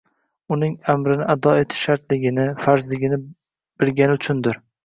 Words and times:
Uning 0.53 0.71
amrini 0.93 1.27
ado 1.33 1.53
etish 1.65 1.83
shartligini, 1.89 2.49
farzligini 2.65 3.23
bilgani 3.25 4.21
uchundir. 4.23 4.63